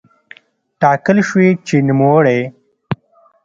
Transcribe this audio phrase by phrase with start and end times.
[0.81, 2.41] ټاکل شوې چې نوموړی